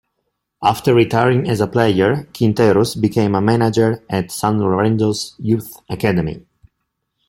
[0.63, 6.43] After retiring as a player, Quinteros became a manager at San Lorenzo's youth academy.